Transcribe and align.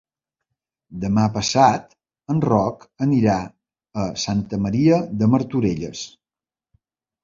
Demà 1.03 1.25
passat 1.35 1.93
en 2.35 2.41
Roc 2.47 2.89
anirà 3.09 3.37
a 4.07 4.09
Santa 4.27 4.63
Maria 4.67 5.03
de 5.23 5.33
Martorelles. 5.37 6.07